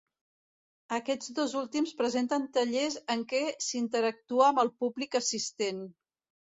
[0.97, 5.89] Aquests dos últims presenten tallers en què s'interactua amb el públic assistent.